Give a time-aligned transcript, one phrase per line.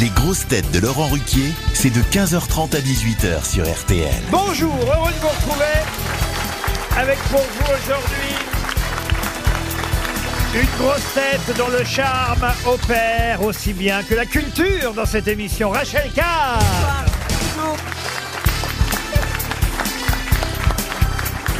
[0.00, 4.12] Les grosses têtes de Laurent Ruquier, c'est de 15h30 à 18h sur RTL.
[4.30, 5.64] Bonjour, heureux de vous retrouver
[6.98, 8.34] avec pour vous aujourd'hui
[10.54, 15.70] une grosse tête dont le charme opère aussi bien que la culture dans cette émission,
[15.70, 16.58] Rachel Carr.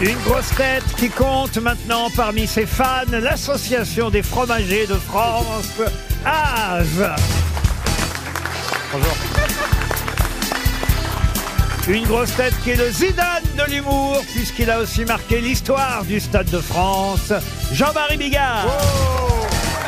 [0.00, 5.72] Une grosse tête qui compte maintenant parmi ses fans l'association des fromagers de France,
[6.24, 7.59] AZ.
[8.92, 9.12] Bonjour.
[11.88, 16.18] Une grosse tête qui est le Zidane de l'humour, puisqu'il a aussi marqué l'histoire du
[16.18, 17.32] Stade de France,
[17.72, 18.66] Jean-Marie Bigard.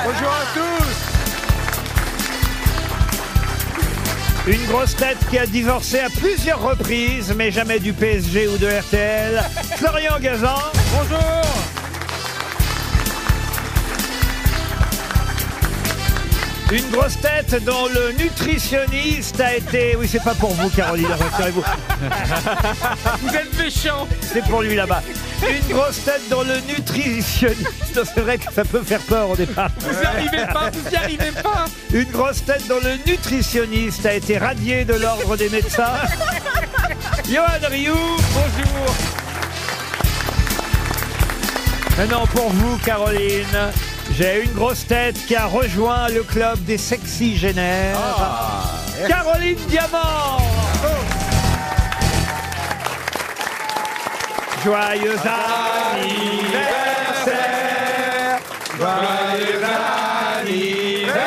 [0.04, 1.12] Bonjour à tous
[4.52, 8.66] Une grosse tête qui a divorcé à plusieurs reprises, mais jamais du PSG ou de
[8.66, 9.42] RTL,
[9.76, 10.58] Florian Gazan.
[10.92, 11.61] Bonjour
[16.72, 19.94] Une grosse tête dont le nutritionniste a été...
[19.94, 21.62] Oui, c'est pas pour vous, Caroline, rassurez-vous.
[23.20, 25.02] Vous êtes méchant C'est pour lui là-bas.
[25.46, 27.66] Une grosse tête dont le nutritionniste...
[27.92, 29.68] C'est vrai que ça peut faire peur au départ.
[29.80, 34.14] Vous n'y arrivez pas, vous n'y arrivez pas Une grosse tête dont le nutritionniste a
[34.14, 35.92] été radié de l'ordre des médecins.
[37.30, 38.94] Johan Rioux, bonjour.
[41.98, 43.72] Maintenant pour vous, Caroline,
[44.16, 47.96] j'ai une grosse tête qui a rejoint le club des sexygénaires.
[49.08, 50.38] Caroline Diamant.
[54.64, 56.42] Joyeux anniversaire.
[58.78, 59.62] Joyeux
[60.40, 61.22] anniversaire.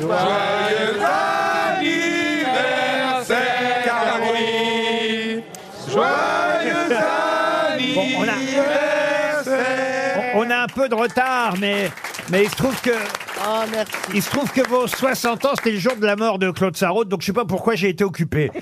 [0.00, 1.00] Joyeux
[1.76, 2.24] anniversaire,
[3.84, 5.42] Caroline.
[5.92, 6.90] Joyeux
[7.72, 8.97] anniversaire.
[10.34, 11.90] On a un peu de retard, mais,
[12.30, 12.90] mais il se trouve que.
[14.14, 16.76] Il se trouve que vos 60 ans, c'était le jour de la mort de Claude
[16.76, 18.50] Sarraute, donc je sais pas pourquoi j'ai été occupé.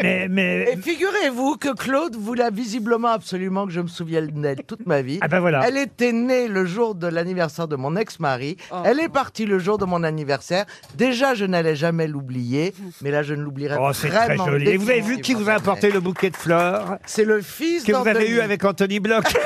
[0.00, 4.86] Mais, mais, Et figurez-vous que Claude voulait visiblement absolument que je me souvienne d'elle toute
[4.86, 5.18] ma vie.
[5.20, 5.66] Ah ben voilà.
[5.66, 8.56] Elle était née le jour de l'anniversaire de mon ex-mari.
[8.84, 10.66] Elle est partie le jour de mon anniversaire.
[10.94, 14.68] Déjà, je n'allais jamais l'oublier, mais là, je ne l'oublierai Oh, c'est très joli.
[14.68, 17.82] Et vous avez vu qui vous a apporté le bouquet de fleurs C'est le fils
[17.82, 19.24] que vous avez eu avec Anthony Bloch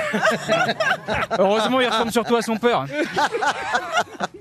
[1.38, 2.84] Heureusement, il ressemble surtout à son père.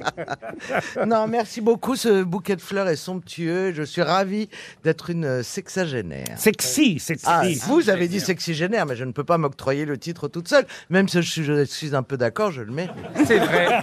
[1.08, 1.96] Non, merci beaucoup.
[1.96, 3.74] Ce bouquet de fleurs est somptueux.
[3.74, 4.50] Je suis ravi
[4.84, 6.38] d'être une sexagénaire.
[6.38, 7.26] Sexy, sexy.
[7.28, 10.66] Ah, vous avez dit sexygénaire, mais je ne peux pas m'octroyer le titre toute seule.
[10.90, 12.90] Même si je suis, je suis un peu d'accord, je le mets.
[13.26, 13.80] C'est vrai.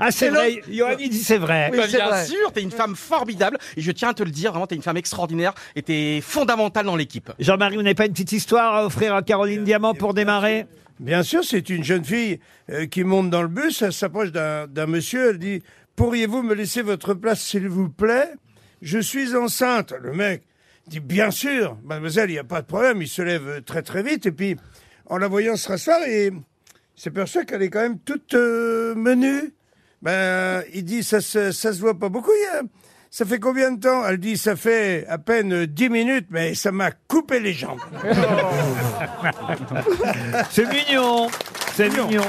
[0.00, 0.60] Ah, c'est vrai.
[0.68, 1.68] Il dit c'est vrai.
[1.72, 2.24] Oui, Bah, c'est bien vrai.
[2.26, 4.82] sûr, t'es une femme formidable et je tiens à te le dire, vraiment, t'es une
[4.82, 7.30] femme extraordinaire et t'es fondamentale dans l'équipe.
[7.38, 10.66] Jean-Marie, vous n'avez pas une petite histoire à offrir à Caroline Diamant pour démarrer?
[11.00, 12.38] Bien sûr, c'est une jeune fille
[12.70, 15.62] euh, qui monte dans le bus, elle s'approche d'un monsieur, elle dit
[15.96, 18.30] «Pourriez-vous me laisser votre place, s'il vous plaît?
[18.80, 20.42] Je suis enceinte.» Le mec
[20.86, 23.82] dit «Bien sûr, mademoiselle, il n'y a pas de problème.» Il se lève euh, très
[23.82, 24.56] très vite et puis,
[25.06, 26.32] en la voyant se rasseoir, il
[26.94, 29.52] s'aperçoit qu'elle est quand même toute euh, menue.
[30.00, 32.62] Ben, il dit «Ça se, ça se voit pas beaucoup, il y a-
[33.14, 34.04] ça fait combien de temps?
[34.04, 37.78] Elle dit «Ça fait à peine dix minutes, mais ça m'a coupé les jambes.»
[40.50, 41.28] C'est mignon.
[41.76, 42.24] C'est mignon.